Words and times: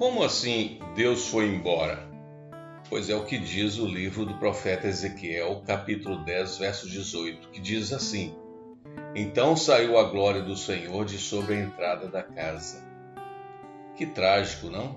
Como 0.00 0.24
assim 0.24 0.78
Deus 0.94 1.28
foi 1.28 1.46
embora? 1.46 2.02
Pois 2.88 3.10
é 3.10 3.14
o 3.14 3.26
que 3.26 3.36
diz 3.36 3.76
o 3.76 3.84
livro 3.84 4.24
do 4.24 4.32
profeta 4.38 4.86
Ezequiel, 4.86 5.62
capítulo 5.66 6.24
10, 6.24 6.56
verso 6.56 6.88
18, 6.88 7.50
que 7.50 7.60
diz 7.60 7.92
assim: 7.92 8.34
Então 9.14 9.54
saiu 9.54 9.98
a 9.98 10.04
glória 10.04 10.40
do 10.40 10.56
Senhor 10.56 11.04
de 11.04 11.18
sobre 11.18 11.52
a 11.52 11.60
entrada 11.60 12.08
da 12.08 12.22
casa. 12.22 12.82
Que 13.94 14.06
trágico, 14.06 14.70
não? 14.70 14.96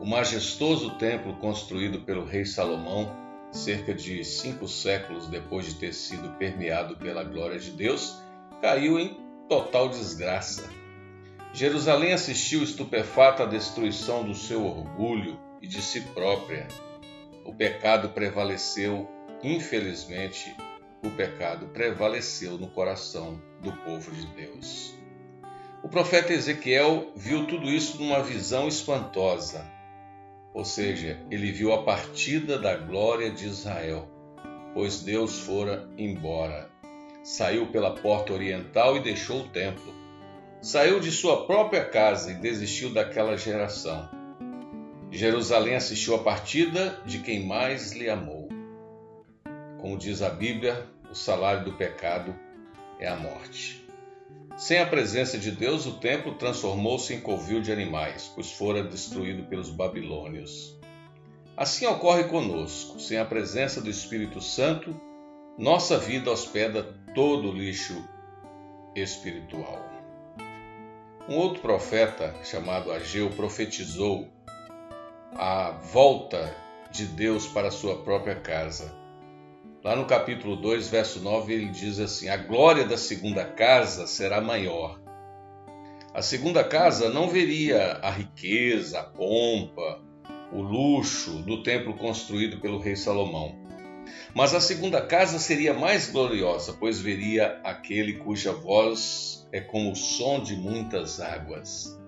O 0.00 0.06
majestoso 0.06 0.96
templo 0.98 1.34
construído 1.38 2.02
pelo 2.02 2.24
rei 2.24 2.44
Salomão, 2.44 3.10
cerca 3.50 3.92
de 3.92 4.24
cinco 4.24 4.68
séculos 4.68 5.26
depois 5.26 5.66
de 5.66 5.74
ter 5.74 5.92
sido 5.92 6.38
permeado 6.38 6.96
pela 6.96 7.24
glória 7.24 7.58
de 7.58 7.72
Deus, 7.72 8.22
caiu 8.60 9.00
em 9.00 9.16
total 9.48 9.88
desgraça. 9.88 10.81
Jerusalém 11.54 12.14
assistiu 12.14 12.62
estupefata 12.62 13.42
à 13.42 13.46
destruição 13.46 14.24
do 14.24 14.34
seu 14.34 14.64
orgulho 14.64 15.38
e 15.60 15.66
de 15.66 15.82
si 15.82 16.00
própria. 16.00 16.66
O 17.44 17.54
pecado 17.54 18.08
prevaleceu, 18.08 19.06
infelizmente, 19.42 20.56
o 21.04 21.10
pecado 21.10 21.66
prevaleceu 21.66 22.56
no 22.56 22.68
coração 22.68 23.38
do 23.60 23.70
povo 23.70 24.10
de 24.12 24.26
Deus. 24.28 24.94
O 25.82 25.88
profeta 25.90 26.32
Ezequiel 26.32 27.12
viu 27.14 27.46
tudo 27.46 27.68
isso 27.68 27.98
numa 27.98 28.22
visão 28.22 28.66
espantosa, 28.66 29.70
ou 30.54 30.64
seja, 30.64 31.20
ele 31.30 31.52
viu 31.52 31.74
a 31.74 31.82
partida 31.82 32.58
da 32.58 32.76
glória 32.76 33.30
de 33.30 33.46
Israel, 33.46 34.08
pois 34.72 35.02
Deus 35.02 35.40
fora 35.40 35.86
embora. 35.98 36.70
Saiu 37.22 37.66
pela 37.66 37.94
porta 37.94 38.32
oriental 38.32 38.96
e 38.96 39.02
deixou 39.02 39.40
o 39.40 39.48
templo 39.48 40.01
Saiu 40.62 41.00
de 41.00 41.10
sua 41.10 41.44
própria 41.44 41.84
casa 41.84 42.30
e 42.30 42.34
desistiu 42.34 42.94
daquela 42.94 43.36
geração. 43.36 44.08
Jerusalém 45.10 45.74
assistiu 45.74 46.14
a 46.14 46.22
partida 46.22 47.02
de 47.04 47.18
quem 47.18 47.44
mais 47.44 47.90
lhe 47.90 48.08
amou. 48.08 48.48
Como 49.80 49.98
diz 49.98 50.22
a 50.22 50.30
Bíblia, 50.30 50.86
o 51.10 51.16
salário 51.16 51.64
do 51.64 51.72
pecado 51.72 52.32
é 53.00 53.08
a 53.08 53.16
morte. 53.16 53.84
Sem 54.56 54.78
a 54.78 54.86
presença 54.86 55.36
de 55.36 55.50
Deus, 55.50 55.84
o 55.84 55.98
templo 55.98 56.36
transformou-se 56.36 57.12
em 57.12 57.20
covil 57.20 57.60
de 57.60 57.72
animais, 57.72 58.30
pois 58.32 58.52
fora 58.52 58.84
destruído 58.84 59.42
pelos 59.48 59.68
babilônios. 59.68 60.78
Assim 61.56 61.86
ocorre 61.86 62.22
conosco. 62.28 63.00
Sem 63.00 63.18
a 63.18 63.24
presença 63.24 63.80
do 63.80 63.90
Espírito 63.90 64.40
Santo, 64.40 64.94
nossa 65.58 65.98
vida 65.98 66.30
hospeda 66.30 66.84
todo 67.16 67.48
o 67.48 67.52
lixo 67.52 68.00
espiritual. 68.94 69.91
Um 71.28 71.36
outro 71.36 71.62
profeta, 71.62 72.34
chamado 72.42 72.90
Ageu, 72.90 73.30
profetizou 73.30 74.28
a 75.34 75.70
volta 75.70 76.54
de 76.90 77.06
Deus 77.06 77.46
para 77.46 77.68
a 77.68 77.70
sua 77.70 78.02
própria 78.02 78.34
casa. 78.34 78.92
Lá 79.84 79.94
no 79.94 80.04
capítulo 80.04 80.56
2, 80.56 80.88
verso 80.88 81.20
9, 81.20 81.52
ele 81.52 81.68
diz 81.68 82.00
assim: 82.00 82.28
A 82.28 82.36
glória 82.36 82.84
da 82.84 82.96
segunda 82.96 83.44
casa 83.44 84.06
será 84.06 84.40
maior. 84.40 85.00
A 86.12 86.20
segunda 86.22 86.64
casa 86.64 87.08
não 87.08 87.28
veria 87.28 87.98
a 88.02 88.10
riqueza, 88.10 89.00
a 89.00 89.04
pompa, 89.04 90.00
o 90.52 90.60
luxo 90.60 91.38
do 91.42 91.62
templo 91.62 91.94
construído 91.94 92.60
pelo 92.60 92.78
rei 92.78 92.96
Salomão. 92.96 93.61
Mas 94.34 94.54
a 94.54 94.60
segunda 94.60 95.00
casa 95.00 95.38
seria 95.38 95.74
mais 95.74 96.10
gloriosa, 96.10 96.76
pois 96.78 97.00
veria 97.00 97.60
aquele 97.64 98.14
cuja 98.14 98.52
voz 98.52 99.46
é 99.52 99.60
como 99.60 99.92
o 99.92 99.96
som 99.96 100.42
de 100.42 100.56
muitas 100.56 101.20
águas. 101.20 101.98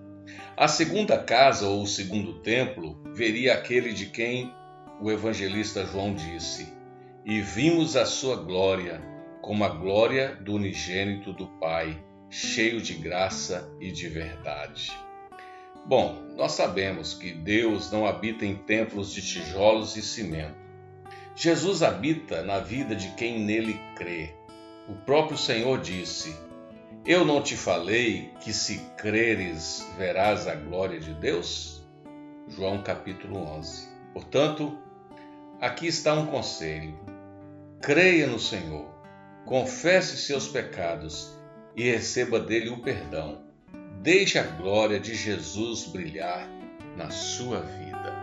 A 0.57 0.67
segunda 0.67 1.17
casa 1.17 1.67
ou 1.67 1.83
o 1.83 1.87
segundo 1.87 2.41
templo 2.41 3.01
veria 3.13 3.53
aquele 3.53 3.93
de 3.93 4.07
quem 4.07 4.51
o 5.01 5.11
evangelista 5.11 5.85
João 5.85 6.13
disse: 6.13 6.73
E 7.25 7.41
vimos 7.41 7.95
a 7.95 8.05
sua 8.05 8.37
glória, 8.37 9.01
como 9.41 9.63
a 9.63 9.69
glória 9.69 10.35
do 10.35 10.55
unigênito 10.55 11.33
do 11.33 11.47
Pai, 11.59 12.03
cheio 12.29 12.81
de 12.81 12.93
graça 12.95 13.69
e 13.79 13.91
de 13.91 14.07
verdade. 14.07 14.91
Bom, 15.85 16.23
nós 16.35 16.53
sabemos 16.53 17.13
que 17.13 17.31
Deus 17.31 17.91
não 17.91 18.07
habita 18.07 18.43
em 18.43 18.55
templos 18.55 19.13
de 19.13 19.21
tijolos 19.21 19.95
e 19.95 20.01
cimento. 20.01 20.64
Jesus 21.35 21.83
habita 21.83 22.41
na 22.41 22.59
vida 22.59 22.95
de 22.95 23.09
quem 23.15 23.39
nele 23.39 23.79
crê. 23.95 24.33
O 24.87 24.93
próprio 24.93 25.37
Senhor 25.37 25.81
disse: 25.81 26.35
eu 27.07 27.23
não 27.23 27.39
te 27.39 27.55
falei 27.55 28.31
que 28.41 28.51
se 28.51 28.79
creres 28.97 29.87
verás 29.95 30.47
a 30.47 30.55
glória 30.55 30.99
de 30.99 31.13
Deus? 31.13 31.85
João 32.47 32.81
capítulo 32.81 33.37
11. 33.37 33.87
Portanto, 34.11 34.75
aqui 35.61 35.85
está 35.85 36.15
um 36.15 36.25
conselho. 36.25 36.97
Creia 37.79 38.25
no 38.25 38.39
Senhor, 38.39 38.87
confesse 39.45 40.17
seus 40.17 40.47
pecados 40.47 41.37
e 41.75 41.83
receba 41.83 42.39
dele 42.39 42.69
o 42.69 42.81
perdão. 42.81 43.43
Deixe 44.01 44.39
a 44.39 44.43
glória 44.43 44.99
de 44.99 45.13
Jesus 45.13 45.85
brilhar 45.85 46.49
na 46.97 47.11
sua 47.11 47.59
vida. 47.59 48.14